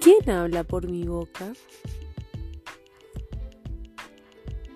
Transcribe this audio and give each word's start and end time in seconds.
¿Quién 0.00 0.30
habla 0.30 0.64
por 0.64 0.88
mi 0.88 1.04
boca? 1.04 1.52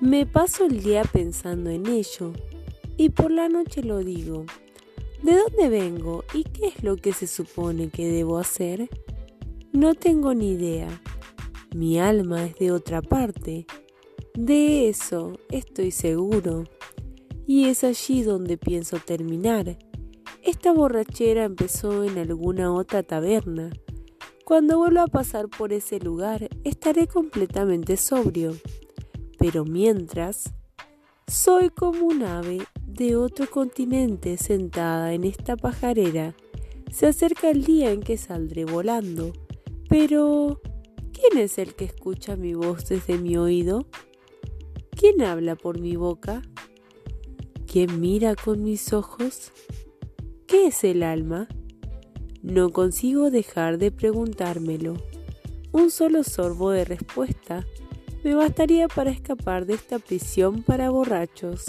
Me 0.01 0.27
paso 0.27 0.67
el 0.67 0.83
día 0.83 1.05
pensando 1.05 1.71
en 1.71 1.87
ello 1.87 2.33
y 2.97 3.11
por 3.11 3.31
la 3.31 3.49
noche 3.49 3.83
lo 3.85 3.99
digo. 3.99 4.47
¿De 5.23 5.37
dónde 5.37 5.69
vengo 5.69 6.25
y 6.35 6.43
qué 6.43 6.69
es 6.69 6.83
lo 6.83 6.97
que 6.97 7.13
se 7.13 7.29
supone 7.29 7.89
que 7.89 8.09
debo 8.09 8.39
hacer? 8.39 8.91
No 9.73 9.95
tengo 9.95 10.35
ni 10.35 10.53
idea. 10.53 10.89
Mi 11.75 12.01
alma 12.01 12.47
es 12.47 12.57
de 12.57 12.73
otra 12.73 13.01
parte. 13.01 13.67
De 14.35 14.89
eso 14.89 15.39
estoy 15.51 15.93
seguro. 15.93 16.65
Y 17.47 17.67
es 17.67 17.85
allí 17.85 18.23
donde 18.23 18.59
pienso 18.59 18.99
terminar. 18.99 19.79
Esta 20.43 20.73
borrachera 20.73 21.45
empezó 21.45 22.03
en 22.03 22.19
alguna 22.19 22.75
otra 22.75 23.05
taberna. 23.05 23.71
Cuando 24.53 24.77
vuelva 24.77 25.05
a 25.05 25.07
pasar 25.07 25.49
por 25.49 25.73
ese 25.73 25.99
lugar 25.99 26.51
estaré 26.63 27.07
completamente 27.07 27.97
sobrio. 27.97 28.55
Pero 29.39 29.65
mientras, 29.65 30.53
soy 31.27 31.71
como 31.71 32.05
un 32.05 32.23
ave 32.23 32.61
de 32.87 33.17
otro 33.17 33.49
continente 33.49 34.37
sentada 34.37 35.15
en 35.15 35.25
esta 35.25 35.57
pajarera. 35.57 36.35
Se 36.91 37.07
acerca 37.07 37.49
el 37.49 37.65
día 37.65 37.93
en 37.93 38.03
que 38.03 38.19
saldré 38.19 38.67
volando. 38.67 39.33
Pero, 39.89 40.61
¿quién 41.15 41.43
es 41.43 41.57
el 41.57 41.75
que 41.75 41.87
escucha 41.87 42.37
mi 42.37 42.53
voz 42.53 42.87
desde 42.91 43.17
mi 43.17 43.39
oído? 43.39 43.87
¿Quién 44.91 45.23
habla 45.23 45.57
por 45.57 45.81
mi 45.81 45.97
boca? 45.97 46.43
¿Quién 47.67 48.03
mira 48.03 48.35
con 48.35 48.63
mis 48.63 48.93
ojos? 48.93 49.51
¿Qué 50.47 50.67
es 50.67 50.85
el 50.85 51.05
alma? 51.05 51.49
No 52.43 52.71
consigo 52.71 53.31
dejar 53.31 53.79
de 53.79 53.93
preguntármelo. 53.93 54.97
Un 55.71 55.91
solo 55.91 56.25
sorbo 56.25 56.71
de 56.71 56.85
respuesta 56.85 57.65
me 58.25 58.35
bastaría 58.35 58.89
para 58.89 59.11
escapar 59.11 59.65
de 59.65 59.75
esta 59.75 60.01
prisión 60.01 60.63
para 60.65 60.91
borrachos. 60.91 61.67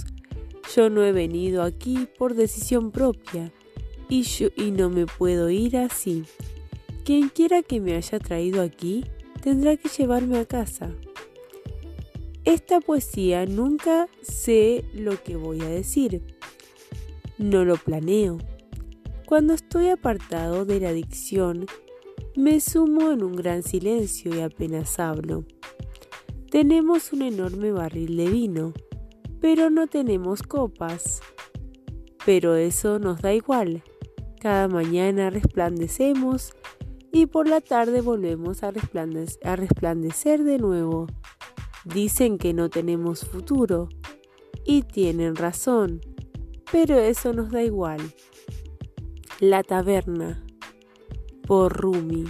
Yo 0.76 0.90
no 0.90 1.04
he 1.04 1.12
venido 1.12 1.62
aquí 1.62 2.08
por 2.18 2.34
decisión 2.34 2.92
propia 2.92 3.52
y, 4.10 4.24
yo, 4.24 4.48
y 4.56 4.72
no 4.72 4.90
me 4.90 5.06
puedo 5.06 5.50
ir 5.52 5.78
así. 5.78 6.26
Quien 7.06 7.30
quiera 7.30 7.62
que 7.62 7.80
me 7.80 7.96
haya 7.96 8.18
traído 8.18 8.62
aquí 8.62 9.06
tendrá 9.42 9.78
que 9.78 9.90
llevarme 9.90 10.40
a 10.40 10.46
casa. 10.46 10.92
Esta 12.46 12.82
poesía 12.82 13.46
nunca 13.46 14.10
sé 14.22 14.86
lo 14.94 15.22
que 15.22 15.36
voy 15.36 15.62
a 15.62 15.70
decir. 15.70 16.24
No 17.38 17.64
lo 17.64 17.78
planeo. 17.78 18.40
Cuando 19.26 19.54
estoy 19.54 19.90
apartado 19.90 20.66
de 20.66 20.80
la 20.80 20.92
dicción, 20.92 21.66
me 22.36 22.60
sumo 22.60 23.12
en 23.12 23.24
un 23.24 23.36
gran 23.36 23.64
silencio 23.64 24.36
y 24.36 24.42
apenas 24.42 25.00
hablo. 25.00 25.46
Tenemos 26.52 27.14
un 27.14 27.22
enorme 27.22 27.72
barril 27.72 28.18
de 28.18 28.28
vino, 28.28 28.74
pero 29.40 29.70
no 29.70 29.88
tenemos 29.88 30.44
copas. 30.44 31.22
Pero 32.26 32.56
eso 32.56 33.00
nos 33.00 33.22
da 33.22 33.34
igual. 33.34 33.84
Cada 34.40 34.68
mañana 34.68 35.30
resplandecemos 35.30 36.54
y 37.12 37.28
por 37.28 37.48
la 37.48 37.62
tarde 37.62 38.02
volvemos 38.02 38.62
a, 38.64 38.72
resplandecer, 38.72 40.44
de 40.44 40.58
nuevo. 40.58 41.08
Dicen 41.86 42.38
que 42.38 42.54
no 42.54 42.70
tenemos 42.70 43.26
futuro 43.26 43.88
y 44.66 44.82
tienen 44.82 45.36
razón, 45.36 46.02
pero 46.72 46.98
eso 46.98 47.34
nos 47.34 47.52
da 47.52 47.64
igual. 47.64 48.02
La 49.46 49.62
taberna 49.62 50.42
por 51.46 51.74
Rumi. 51.74 52.24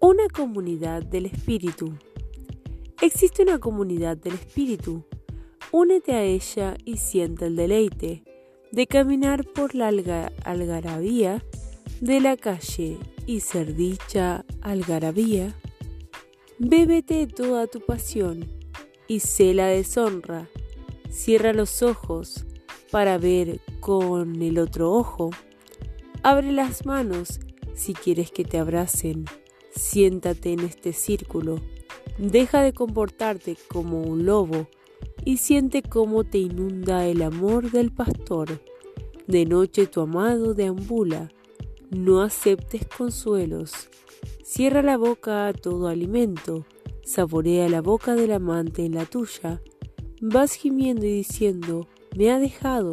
Una 0.00 0.26
comunidad 0.26 1.04
del 1.04 1.26
espíritu. 1.26 1.94
Existe 3.00 3.44
una 3.44 3.60
comunidad 3.60 4.16
del 4.16 4.34
espíritu. 4.34 5.04
Únete 5.70 6.14
a 6.14 6.24
ella 6.24 6.74
y 6.84 6.96
siente 6.96 7.46
el 7.46 7.54
deleite 7.54 8.24
de 8.72 8.88
caminar 8.88 9.44
por 9.44 9.76
la 9.76 9.92
algarabía 10.44 11.44
de 12.00 12.20
la 12.20 12.36
calle 12.36 12.98
y 13.24 13.38
ser 13.38 13.76
dicha 13.76 14.44
algarabía. 14.60 15.56
Bébete 16.58 17.28
toda 17.28 17.68
tu 17.68 17.78
pasión 17.78 18.48
y 19.06 19.20
sé 19.20 19.54
la 19.54 19.68
deshonra. 19.68 20.48
Cierra 21.10 21.52
los 21.52 21.80
ojos 21.84 22.44
para 22.90 23.18
ver 23.18 23.60
con 23.82 24.40
el 24.40 24.58
otro 24.58 24.90
ojo. 24.92 25.28
Abre 26.22 26.52
las 26.52 26.86
manos 26.86 27.38
si 27.74 27.92
quieres 27.92 28.30
que 28.30 28.44
te 28.44 28.56
abracen. 28.56 29.26
Siéntate 29.74 30.54
en 30.54 30.60
este 30.60 30.94
círculo 30.94 31.60
Deja 32.18 32.60
de 32.62 32.72
comportarte 32.72 33.56
como 33.68 34.02
un 34.02 34.26
lobo 34.26 34.68
y 35.24 35.38
siente 35.38 35.82
cómo 35.82 36.24
te 36.24 36.38
inunda 36.38 37.06
el 37.06 37.22
amor 37.22 37.70
del 37.70 37.90
pastor. 37.90 38.60
De 39.26 39.46
noche 39.46 39.86
tu 39.86 40.00
amado 40.02 40.52
deambula. 40.54 41.30
No 41.90 42.22
aceptes 42.22 42.86
consuelos. 42.86 43.88
Cierra 44.44 44.82
la 44.82 44.98
boca 44.98 45.48
a 45.48 45.52
todo 45.52 45.88
alimento. 45.88 46.66
Saborea 47.02 47.68
la 47.68 47.80
boca 47.80 48.14
del 48.14 48.32
amante 48.32 48.84
en 48.84 48.94
la 48.94 49.06
tuya. 49.06 49.62
Vas 50.20 50.52
gimiendo 50.52 51.06
y 51.06 51.12
diciendo, 51.12 51.88
me 52.16 52.30
ha 52.30 52.38
dejado. 52.38 52.92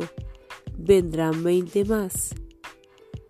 Vendrán 0.82 1.44
veinte 1.44 1.84
más. 1.84 2.34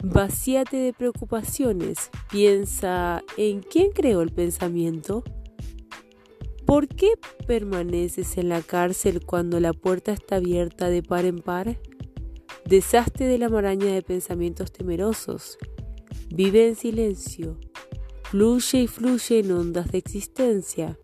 Vacíate 0.03 0.77
de 0.77 0.93
preocupaciones. 0.93 2.11
Piensa 2.31 3.23
en 3.37 3.61
quién 3.61 3.89
creó 3.91 4.21
el 4.21 4.31
pensamiento. 4.31 5.23
¿Por 6.67 6.87
qué 6.87 7.13
permaneces 7.47 8.37
en 8.37 8.49
la 8.49 8.61
cárcel 8.61 9.25
cuando 9.25 9.59
la 9.59 9.73
puerta 9.73 10.13
está 10.13 10.35
abierta 10.35 10.89
de 10.89 11.01
par 11.01 11.25
en 11.25 11.39
par? 11.39 11.79
Deshazte 12.65 13.25
de 13.25 13.39
la 13.39 13.49
maraña 13.49 13.87
de 13.87 14.03
pensamientos 14.03 14.71
temerosos. 14.71 15.57
Vive 16.29 16.67
en 16.67 16.75
silencio. 16.75 17.57
Fluye 18.25 18.83
y 18.83 18.87
fluye 18.87 19.39
en 19.39 19.51
ondas 19.51 19.91
de 19.91 19.97
existencia. 19.97 20.99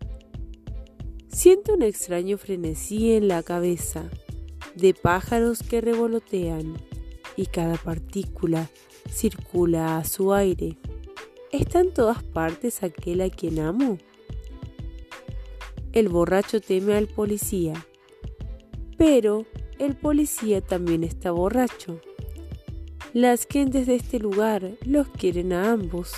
Siento 1.26 1.74
un 1.74 1.82
extraño 1.82 2.38
frenesí 2.38 3.14
en 3.14 3.26
la 3.26 3.42
cabeza, 3.42 4.08
de 4.76 4.94
pájaros 4.94 5.62
que 5.62 5.80
revolotean, 5.80 6.76
y 7.36 7.46
cada 7.46 7.76
partícula 7.76 8.70
circula 9.10 9.98
a 9.98 10.04
su 10.04 10.32
aire. 10.32 10.76
¿Está 11.50 11.80
en 11.80 11.92
todas 11.92 12.22
partes 12.22 12.82
aquel 12.82 13.22
a 13.22 13.30
quien 13.30 13.58
amo? 13.58 13.98
El 15.92 16.08
borracho 16.08 16.60
teme 16.60 16.94
al 16.94 17.08
policía, 17.08 17.86
pero 18.98 19.46
el 19.78 19.96
policía 19.96 20.60
también 20.60 21.04
está 21.04 21.30
borracho. 21.30 22.00
Las 23.14 23.46
gentes 23.46 23.86
de 23.86 23.94
este 23.94 24.18
lugar 24.18 24.76
los 24.84 25.08
quieren 25.08 25.54
a 25.54 25.72
ambos, 25.72 26.12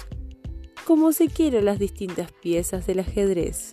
como 0.85 1.13
se 1.13 1.29
quieren 1.29 1.65
las 1.65 1.79
distintas 1.79 2.33
piezas 2.33 2.87
del 2.87 3.01
ajedrez. 3.01 3.73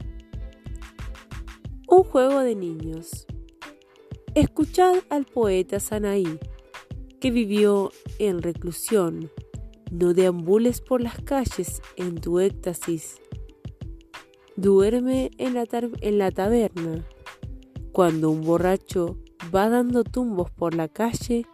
Un 1.88 2.03
juego 2.03 2.41
de 2.41 2.56
niños. 2.56 3.25
Escuchad 4.35 4.97
al 5.09 5.25
poeta 5.25 5.79
Sanaí, 5.79 6.40
que 7.19 7.31
vivió 7.31 7.91
en 8.19 8.41
reclusión. 8.41 9.31
No 9.91 10.13
deambules 10.13 10.81
por 10.81 11.01
las 11.01 11.19
calles 11.22 11.81
en 11.96 12.16
tu 12.16 12.40
éxtasis 12.40 13.19
duerme 14.56 15.31
en 15.38 15.53
la, 15.53 15.66
en 16.01 16.18
la 16.18 16.31
taberna. 16.31 17.06
Cuando 17.91 18.29
un 18.29 18.41
borracho 18.41 19.18
va 19.53 19.69
dando 19.69 20.03
tumbos 20.03 20.52
por 20.52 20.75
la 20.75 20.88
calle, 20.88 21.46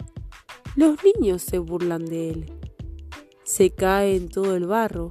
los 0.75 0.97
niños 1.03 1.41
se 1.41 1.59
burlan 1.59 2.05
de 2.05 2.29
él. 2.29 2.53
Se 3.43 3.71
cae 3.71 4.15
en 4.15 4.29
todo 4.29 4.55
el 4.55 4.65
barro, 4.65 5.09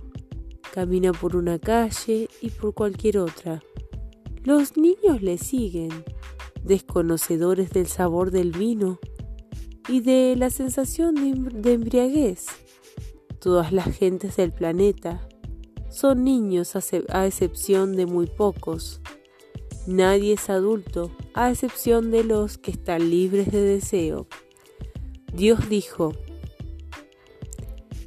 camina 0.73 1.13
por 1.13 1.37
una 1.37 1.59
calle 1.59 2.29
y 2.41 2.51
por 2.51 2.75
cualquier 2.75 3.19
otra. 3.19 3.63
Los 4.45 4.77
niños 4.77 5.21
le 5.21 5.37
siguen, 5.37 5.91
desconocedores 6.65 7.71
del 7.71 7.87
sabor 7.87 8.31
del 8.31 8.53
vino 8.53 8.99
y 9.89 10.01
de 10.01 10.35
la 10.37 10.51
sensación 10.51 11.15
de 11.63 11.73
embriaguez. 11.73 12.47
Todas 13.41 13.73
las 13.73 13.87
gentes 13.97 14.37
del 14.37 14.53
planeta 14.53 15.27
son 15.91 16.25
niños 16.25 16.75
a 17.09 17.27
excepción 17.27 17.97
de 17.97 18.07
muy 18.07 18.27
pocos. 18.27 19.01
Nadie 19.87 20.35
es 20.35 20.51
adulto 20.51 21.11
a 21.35 21.51
excepción 21.51 22.11
de 22.11 22.23
los 22.23 22.59
que 22.59 22.71
están 22.71 23.11
libres 23.11 23.51
de 23.51 23.63
deseo. 23.63 24.27
Dios 25.33 25.69
dijo, 25.69 26.13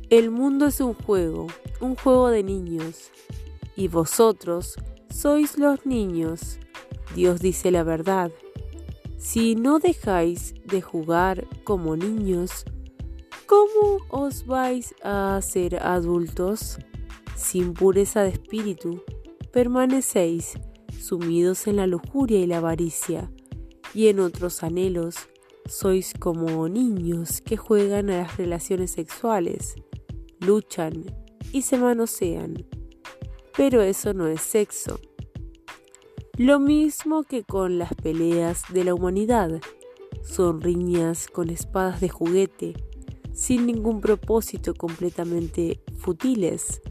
el 0.09 0.29
mundo 0.29 0.67
es 0.67 0.79
un 0.79 0.93
juego, 0.93 1.47
un 1.81 1.95
juego 1.95 2.29
de 2.29 2.43
niños, 2.43 3.09
y 3.75 3.87
vosotros 3.87 4.75
sois 5.09 5.57
los 5.57 5.85
niños. 5.85 6.59
Dios 7.15 7.39
dice 7.39 7.71
la 7.71 7.83
verdad. 7.83 8.31
Si 9.23 9.55
no 9.55 9.79
dejáis 9.79 10.53
de 10.65 10.81
jugar 10.81 11.47
como 11.63 11.95
niños, 11.95 12.65
¿cómo 13.47 13.99
os 14.09 14.45
vais 14.45 14.93
a 15.01 15.37
hacer 15.37 15.77
adultos? 15.77 16.77
sin 17.35 17.73
pureza 17.73 18.23
de 18.23 18.29
espíritu, 18.29 19.03
permanecéis 19.51 20.53
sumidos 20.99 21.67
en 21.67 21.77
la 21.77 21.87
lujuria 21.87 22.39
y 22.39 22.47
la 22.47 22.57
avaricia, 22.57 23.31
y 23.93 24.07
en 24.07 24.19
otros 24.19 24.63
anhelos 24.63 25.15
sois 25.67 26.13
como 26.19 26.67
niños 26.69 27.41
que 27.41 27.57
juegan 27.57 28.09
a 28.09 28.17
las 28.23 28.37
relaciones 28.37 28.91
sexuales, 28.91 29.75
luchan 30.39 31.03
y 31.51 31.63
se 31.63 31.77
manosean. 31.77 32.65
Pero 33.55 33.81
eso 33.81 34.13
no 34.13 34.27
es 34.27 34.41
sexo. 34.41 34.99
Lo 36.39 36.59
mismo 36.59 37.21
que 37.21 37.43
con 37.43 37.77
las 37.77 37.93
peleas 37.93 38.63
de 38.73 38.83
la 38.83 38.95
humanidad. 38.95 39.61
Son 40.23 40.61
riñas 40.61 41.27
con 41.27 41.51
espadas 41.51 42.01
de 42.01 42.09
juguete, 42.09 42.73
sin 43.33 43.67
ningún 43.67 44.01
propósito 44.01 44.73
completamente 44.73 45.79
futiles. 45.95 46.81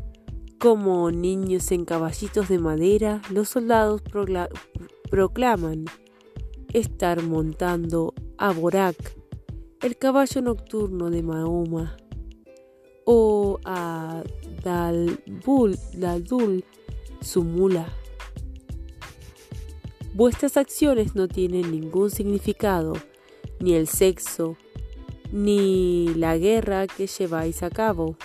Como 0.61 1.11
niños 1.11 1.73
en 1.73 1.85
caballitos 1.85 2.49
de 2.49 2.61
madera, 2.61 3.21
los 3.31 3.49
soldados 3.49 4.01
proclaman 5.11 5.87
estar 6.73 7.21
montando 7.25 8.15
a 8.39 8.53
Borak, 8.53 9.19
el 9.81 9.99
caballo 9.99 10.41
nocturno 10.41 11.11
de 11.11 11.23
Mahoma, 11.25 11.97
o 13.05 13.59
a 13.65 14.23
Dalbul, 14.63 15.77
Daldul, 15.97 16.65
su 17.21 17.43
mula. 17.43 17.89
Vuestras 20.15 20.59
acciones 20.59 21.15
no 21.15 21.27
tienen 21.27 21.71
ningún 21.71 22.11
significado, 22.11 22.93
ni 23.61 23.73
el 23.73 23.87
sexo, 23.87 24.57
ni 25.33 26.09
la 26.15 26.37
guerra 26.37 26.87
que 26.87 27.07
lleváis 27.07 27.63
a 27.63 27.71
cabo. 27.71 28.17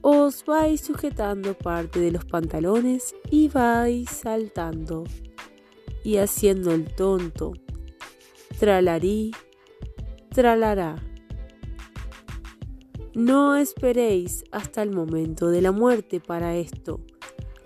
Os 0.00 0.44
vais 0.46 0.80
sujetando 0.80 1.52
parte 1.54 2.00
de 2.00 2.10
los 2.10 2.24
pantalones 2.24 3.14
y 3.30 3.48
vais 3.48 4.08
saltando 4.08 5.04
y 6.02 6.16
haciendo 6.16 6.72
el 6.72 6.86
tonto. 6.94 7.52
Tralarí, 8.58 9.32
tralará. 10.30 10.96
No 13.14 13.56
esperéis 13.56 14.44
hasta 14.52 14.82
el 14.82 14.90
momento 14.90 15.50
de 15.50 15.60
la 15.60 15.70
muerte 15.70 16.18
para 16.18 16.56
esto. 16.56 17.00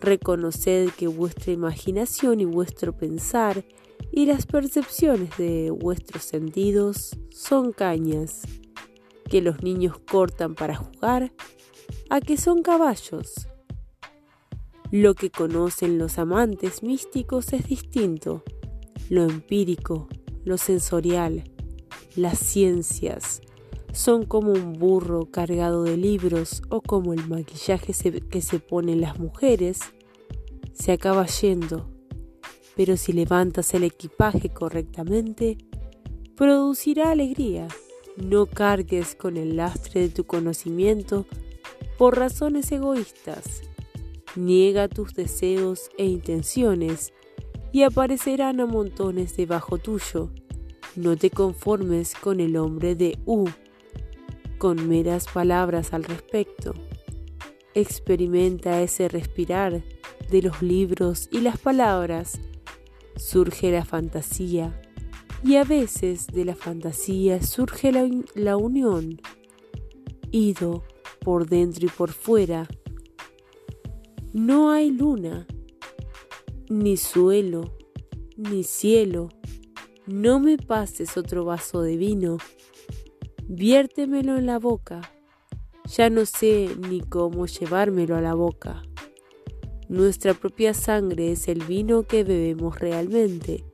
Reconoced 0.06 0.90
que 0.96 1.06
vuestra 1.06 1.52
imaginación 1.52 2.40
y 2.40 2.46
vuestro 2.46 2.96
pensar 2.96 3.64
y 4.10 4.24
las 4.24 4.46
percepciones 4.46 5.36
de 5.36 5.70
vuestros 5.70 6.22
sentidos 6.22 7.18
son 7.30 7.72
cañas 7.72 8.42
que 9.28 9.42
los 9.42 9.62
niños 9.62 9.98
cortan 9.98 10.54
para 10.54 10.76
jugar, 10.76 11.32
a 12.08 12.20
que 12.20 12.38
son 12.38 12.62
caballos 12.62 13.48
lo 14.92 15.14
que 15.14 15.30
conocen 15.30 15.98
los 15.98 16.18
amantes 16.18 16.84
místicos 16.84 17.52
es 17.52 17.66
distinto. 17.66 18.44
Lo 19.10 19.24
empírico, 19.24 20.08
lo 20.44 20.58
sensorial, 20.58 21.50
las 22.14 22.38
ciencias 22.38 23.40
son 23.92 24.26
como 24.26 24.52
un 24.52 24.74
burro 24.74 25.30
cargado 25.30 25.82
de 25.82 25.96
libros 25.96 26.62
o 26.68 26.80
como 26.80 27.14
el 27.14 27.26
maquillaje 27.28 27.92
que 28.20 28.40
se 28.40 28.60
ponen 28.60 29.00
las 29.00 29.18
mujeres. 29.18 29.80
Se 30.76 30.92
acaba 30.92 31.26
yendo, 31.26 31.90
pero 32.76 32.96
si 32.96 33.12
levantas 33.12 33.74
el 33.74 33.82
equipaje 33.82 34.50
correctamente, 34.50 35.58
producirá 36.36 37.10
alegría. 37.10 37.66
No 38.16 38.46
cargues 38.46 39.16
con 39.16 39.36
el 39.36 39.56
lastre 39.56 40.02
de 40.02 40.08
tu 40.10 40.24
conocimiento 40.24 41.26
por 41.98 42.16
razones 42.16 42.70
egoístas 42.70 43.62
niega 44.36 44.88
tus 44.88 45.14
deseos 45.14 45.90
e 45.98 46.04
intenciones 46.04 47.12
y 47.72 47.82
aparecerán 47.82 48.60
a 48.60 48.66
montones 48.66 49.36
debajo 49.36 49.78
tuyo. 49.78 50.30
No 50.94 51.16
te 51.16 51.30
conformes 51.30 52.14
con 52.14 52.40
el 52.40 52.56
hombre 52.56 52.94
de 52.94 53.18
U, 53.26 53.48
con 54.58 54.88
meras 54.88 55.26
palabras 55.26 55.92
al 55.92 56.04
respecto. 56.04 56.74
Experimenta 57.74 58.80
ese 58.80 59.08
respirar 59.08 59.82
de 60.30 60.42
los 60.42 60.62
libros 60.62 61.28
y 61.30 61.40
las 61.40 61.58
palabras. 61.58 62.38
Surge 63.16 63.70
la 63.70 63.84
fantasía 63.84 64.80
y 65.42 65.56
a 65.56 65.64
veces 65.64 66.26
de 66.26 66.44
la 66.44 66.54
fantasía 66.54 67.42
surge 67.42 67.92
la, 67.92 68.08
la 68.34 68.56
unión. 68.56 69.20
Ido 70.30 70.84
por 71.20 71.48
dentro 71.48 71.86
y 71.86 71.88
por 71.88 72.10
fuera, 72.10 72.68
no 74.32 74.70
hay 74.70 74.90
luna, 74.90 75.46
ni 76.68 76.96
suelo, 76.96 77.72
ni 78.36 78.64
cielo. 78.64 79.28
No 80.06 80.40
me 80.40 80.58
pases 80.58 81.16
otro 81.16 81.44
vaso 81.44 81.80
de 81.80 81.96
vino. 81.96 82.38
Viértemelo 83.48 84.36
en 84.36 84.46
la 84.46 84.58
boca. 84.58 85.10
Ya 85.86 86.10
no 86.10 86.26
sé 86.26 86.68
ni 86.88 87.00
cómo 87.00 87.46
llevármelo 87.46 88.16
a 88.16 88.20
la 88.20 88.34
boca. 88.34 88.82
Nuestra 89.88 90.34
propia 90.34 90.74
sangre 90.74 91.32
es 91.32 91.48
el 91.48 91.64
vino 91.64 92.02
que 92.04 92.24
bebemos 92.24 92.78
realmente. 92.78 93.64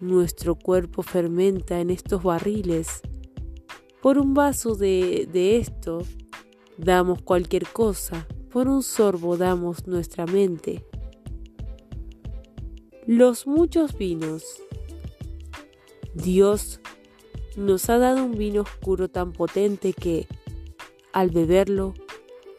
Nuestro 0.00 0.54
cuerpo 0.54 1.02
fermenta 1.02 1.80
en 1.80 1.90
estos 1.90 2.22
barriles. 2.22 3.00
Por 4.02 4.18
un 4.18 4.34
vaso 4.34 4.74
de, 4.74 5.28
de 5.32 5.58
esto, 5.58 6.02
damos 6.76 7.22
cualquier 7.22 7.66
cosa 7.66 8.26
por 8.50 8.66
un 8.66 8.82
sorbo 8.82 9.36
damos 9.36 9.86
nuestra 9.86 10.26
mente. 10.26 10.84
Los 13.06 13.46
muchos 13.46 13.96
vinos. 13.96 14.42
Dios 16.14 16.80
nos 17.56 17.90
ha 17.90 17.98
dado 17.98 18.24
un 18.24 18.36
vino 18.36 18.62
oscuro 18.62 19.08
tan 19.08 19.32
potente 19.32 19.92
que, 19.92 20.26
al 21.12 21.30
beberlo, 21.30 21.94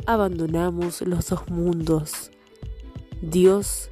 abandonamos 0.06 1.02
los 1.02 1.30
dos 1.30 1.50
mundos. 1.50 2.32
Dios 3.22 3.90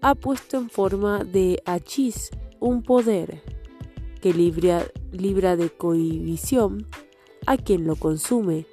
ha 0.00 0.14
puesto 0.14 0.56
en 0.56 0.70
forma 0.70 1.24
de 1.24 1.62
hachís 1.66 2.30
un 2.60 2.82
poder 2.82 3.42
que 4.20 4.32
libra, 4.32 4.86
libra 5.12 5.56
de 5.56 5.70
cohibición 5.70 6.86
a 7.46 7.56
quien 7.56 7.86
lo 7.86 7.96
consume 7.96 8.66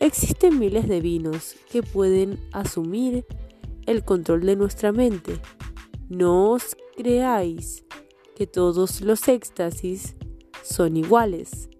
Existen 0.00 0.58
miles 0.58 0.88
de 0.88 1.00
vinos 1.00 1.56
que 1.70 1.82
pueden 1.82 2.38
asumir 2.52 3.24
el 3.86 4.04
control 4.04 4.42
de 4.42 4.56
nuestra 4.56 4.92
mente. 4.92 5.40
No 6.08 6.50
os 6.50 6.76
creáis 6.96 7.84
que 8.34 8.46
todos 8.46 9.00
los 9.00 9.26
éxtasis 9.28 10.16
son 10.62 10.96
iguales. 10.96 11.70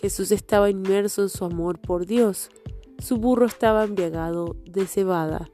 Jesús 0.00 0.32
estaba 0.32 0.70
inmerso 0.70 1.22
en 1.22 1.28
su 1.28 1.44
amor 1.44 1.80
por 1.80 2.04
Dios. 2.04 2.50
Su 2.98 3.16
burro 3.16 3.46
estaba 3.46 3.84
embriagado 3.84 4.56
de 4.64 4.86
cebada. 4.86 5.51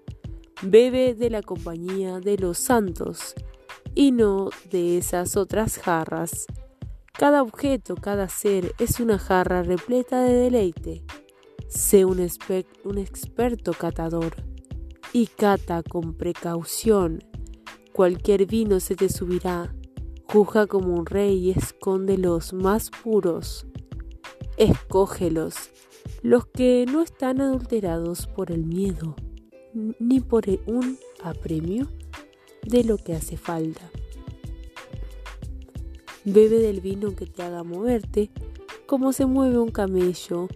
Bebe 0.63 1.15
de 1.15 1.31
la 1.31 1.41
compañía 1.41 2.19
de 2.19 2.37
los 2.37 2.59
santos 2.59 3.35
y 3.95 4.11
no 4.11 4.51
de 4.71 4.99
esas 4.99 5.37
otras 5.37 5.79
jarras. 5.79 6.47
Cada 7.13 7.43
objeto, 7.43 7.95
cada 7.95 8.29
ser 8.29 8.75
es 8.81 8.99
una 8.99 9.21
jarra 9.21 9.63
repleta 9.63 10.21
de 10.23 10.35
deleite. 10.35 11.05
Sé 11.69 12.05
un, 12.05 12.19
experto 12.19 13.73
catador 13.73 14.35
y 15.13 15.27
cata 15.29 15.85
con 15.85 16.15
precaución. 16.15 17.21
Cualquier 17.93 18.47
vino 18.47 18.81
se 18.81 18.97
te 18.97 19.09
subirá. 19.09 19.73
Juzga 20.25 20.67
como 20.67 20.95
un 20.95 21.07
rey 21.07 21.39
y 21.39 21.51
esconde 21.53 22.19
los 22.19 22.53
más 22.53 22.91
puros. 22.91 23.65
Escógelos, 24.57 25.71
los 26.23 26.47
que 26.47 26.85
no 26.91 27.01
están 27.01 27.41
adulterados 27.41 28.27
por 28.27 28.51
el 28.51 28.65
miedo, 28.65 29.15
ni 29.73 30.21
por 30.21 30.45
un 30.67 30.99
apremio 31.23 31.89
de 32.63 32.85
lo 32.85 32.99
que 32.99 33.15
hace 33.15 33.37
falta. 33.37 33.91
Bebe 36.25 36.59
del 36.59 36.81
vino 36.81 37.15
que 37.15 37.27
te 37.27 37.43
haga 37.43 37.63
moverte, 37.63 38.31
como 38.87 39.13
se 39.13 39.27
mueve 39.27 39.59
un 39.59 39.71
camello 39.71 40.49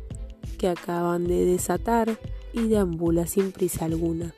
que 0.58 0.68
acaban 0.68 1.26
de 1.26 1.44
desatar 1.44 2.18
y 2.52 2.68
deambula 2.68 3.26
sin 3.26 3.52
prisa 3.52 3.86
alguna. 3.86 4.34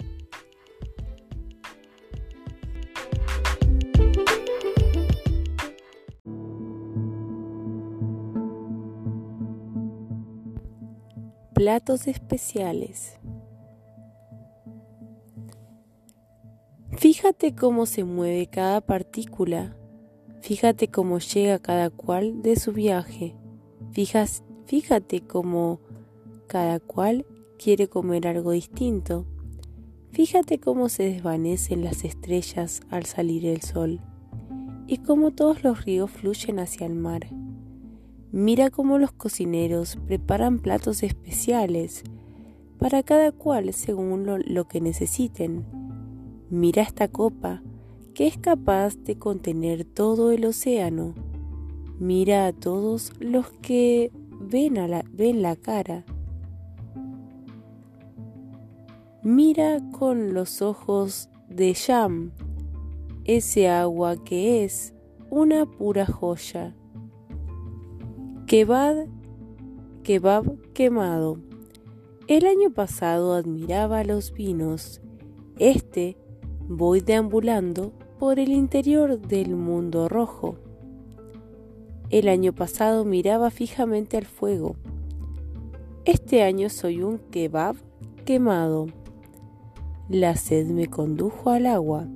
Platos 11.54 12.08
especiales. 12.08 13.18
Fíjate 17.24 17.54
cómo 17.54 17.86
se 17.86 18.04
mueve 18.04 18.48
cada 18.48 18.82
partícula. 18.82 19.74
Fíjate 20.42 20.88
cómo 20.88 21.20
llega 21.20 21.58
cada 21.58 21.88
cual 21.88 22.42
de 22.42 22.54
su 22.54 22.72
viaje. 22.72 23.34
Fíjate 24.66 25.22
cómo 25.22 25.80
cada 26.48 26.80
cual 26.80 27.24
quiere 27.58 27.88
comer 27.88 28.26
algo 28.26 28.50
distinto. 28.50 29.24
Fíjate 30.12 30.60
cómo 30.60 30.90
se 30.90 31.04
desvanecen 31.04 31.82
las 31.82 32.04
estrellas 32.04 32.82
al 32.90 33.06
salir 33.06 33.46
el 33.46 33.62
sol 33.62 34.02
y 34.86 34.98
cómo 34.98 35.30
todos 35.30 35.64
los 35.64 35.82
ríos 35.86 36.10
fluyen 36.10 36.58
hacia 36.58 36.86
el 36.86 36.94
mar. 36.94 37.28
Mira 38.32 38.68
cómo 38.68 38.98
los 38.98 39.12
cocineros 39.12 39.96
preparan 40.06 40.58
platos 40.58 41.02
especiales 41.02 42.04
para 42.78 43.02
cada 43.02 43.32
cual 43.32 43.72
según 43.72 44.26
lo, 44.44 44.68
que 44.68 44.82
necesiten. 44.82 45.83
Mira 46.50 46.82
esta 46.82 47.08
copa 47.08 47.62
que 48.14 48.26
es 48.26 48.38
capaz 48.38 48.96
de 48.96 49.18
contener 49.18 49.84
todo 49.84 50.30
el 50.30 50.44
océano. 50.44 51.14
Mira 51.98 52.46
a 52.46 52.52
todos 52.52 53.12
los 53.20 53.50
que 53.62 54.12
ven, 54.40 54.74
la, 54.74 55.04
ven 55.12 55.42
la 55.42 55.56
cara. 55.56 56.04
Mira 59.22 59.80
con 59.90 60.34
los 60.34 60.60
ojos 60.60 61.28
de 61.48 61.72
Yam 61.72 62.32
ese 63.24 63.68
agua 63.68 64.22
que 64.22 64.64
es 64.64 64.94
una 65.30 65.64
pura 65.64 66.06
joya. 66.06 66.74
Kebab, 68.46 69.08
kebab 70.02 70.60
quemado. 70.74 71.38
El 72.28 72.46
año 72.46 72.70
pasado 72.70 73.32
admiraba 73.34 74.04
los 74.04 74.32
vinos. 74.32 75.00
Este 75.58 76.18
voy 76.68 77.00
deambulando 77.00 77.92
por 78.18 78.38
el 78.38 78.50
interior 78.50 79.20
del 79.20 79.54
mundo 79.54 80.08
rojo. 80.08 80.56
El 82.10 82.28
año 82.28 82.52
pasado 82.52 83.04
miraba 83.04 83.50
fijamente 83.50 84.16
al 84.16 84.24
fuego. 84.24 84.76
Este 86.04 86.42
año 86.42 86.68
soy 86.68 87.02
un 87.02 87.18
kebab 87.18 87.76
quemado. 88.24 88.86
La 90.08 90.36
sed 90.36 90.68
me 90.68 90.86
condujo 90.86 91.50
al 91.50 91.66
agua, 91.66 92.06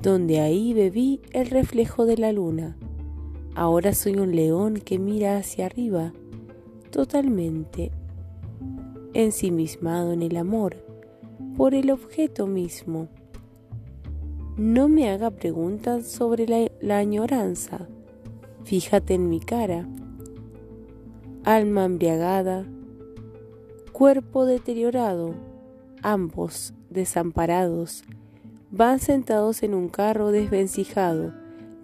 donde 0.00 0.40
ahí 0.40 0.74
bebí 0.74 1.20
el 1.32 1.50
reflejo 1.50 2.06
de 2.06 2.16
la 2.16 2.32
luna. 2.32 2.76
Ahora 3.54 3.94
soy 3.94 4.16
un 4.16 4.34
león 4.34 4.74
que 4.78 4.98
mira 4.98 5.36
hacia 5.36 5.66
arriba, 5.66 6.12
totalmente 6.90 7.90
ensimismado 9.14 10.12
en 10.12 10.22
el 10.22 10.36
amor 10.36 10.76
por 11.56 11.74
el 11.74 11.90
objeto 11.90 12.46
mismo. 12.46 13.08
No 14.58 14.88
me 14.88 15.08
haga 15.08 15.30
preguntas 15.30 16.08
sobre 16.08 16.68
la, 16.80 16.98
añoranza. 16.98 17.86
Fíjate 18.64 19.14
en 19.14 19.28
mi 19.28 19.38
cara. 19.38 19.86
Alma 21.44 21.84
embriagada, 21.84 22.66
cuerpo 23.92 24.46
deteriorado, 24.46 25.36
ambos 26.02 26.74
desamparados, 26.90 28.02
van 28.72 28.98
sentados 28.98 29.62
en 29.62 29.74
un 29.74 29.88
carro 29.88 30.32
desvencijado. 30.32 31.32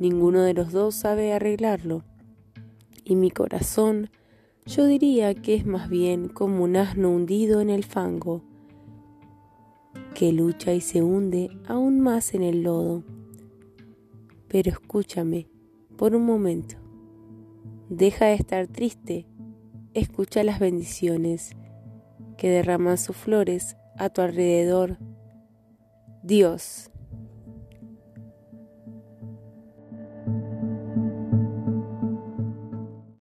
Ninguno 0.00 0.42
de 0.42 0.54
los 0.54 0.72
dos 0.72 0.96
sabe 0.96 1.32
arreglarlo. 1.32 2.02
Y 3.04 3.14
mi 3.14 3.30
corazón 3.30 4.10
yo 4.66 4.86
diría 4.86 5.32
que 5.36 5.54
es 5.54 5.64
más 5.64 5.88
bien 5.88 6.26
como 6.26 6.64
un 6.64 6.74
asno 6.74 7.10
hundido 7.10 7.60
en 7.60 7.70
el 7.70 7.84
fango, 7.84 8.42
que 10.14 10.32
lucha 10.32 10.72
y 10.72 10.80
se 10.80 11.02
hunde 11.02 11.50
aún 11.66 12.00
más 12.00 12.34
en 12.34 12.42
el 12.42 12.62
lodo. 12.62 13.02
Pero 14.48 14.70
escúchame 14.70 15.48
por 15.96 16.14
un 16.14 16.24
momento. 16.24 16.76
Deja 17.88 18.26
de 18.26 18.34
estar 18.34 18.66
triste. 18.66 19.26
Escucha 19.92 20.42
las 20.42 20.58
bendiciones 20.58 21.50
que 22.36 22.48
derraman 22.48 22.98
sus 22.98 23.16
flores 23.16 23.76
a 23.96 24.08
tu 24.08 24.22
alrededor. 24.22 24.98
Dios 26.22 26.90